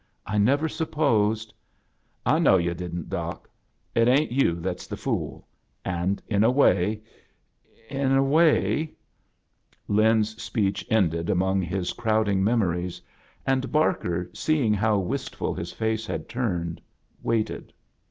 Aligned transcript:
"I 0.25 0.39
never 0.39 0.67
supposed 0.67 1.53
—""I 2.35 2.39
know 2.39 2.57
yu' 2.57 2.73
didn't. 2.73 3.07
Doc. 3.07 3.47
It 3.93 4.07
ain't 4.07 4.31
you 4.31 4.55
that's 4.55 4.87
the 4.87 4.97
fool. 4.97 5.47
And 5.85 6.19
iEn 6.27 6.43
a 6.43 6.49
way— 6.49 7.03
in 7.87 8.11
a 8.11 8.23
way 8.23 8.95
—"Lin's 9.87 10.33
q>eech 10.37 10.83
ended 10.89 11.29
among 11.29 11.63
bis 11.69 11.93
crowding 11.93 12.43
memories, 12.43 12.99
and 13.45 13.71
Barker, 13.71 14.31
seeii^ 14.33 14.73
how 14.73 14.97
wistful 14.97 15.53
his 15.53 15.71
face 15.71 16.07
had 16.07 16.27
turned, 16.27 16.81
waited. 17.21 17.71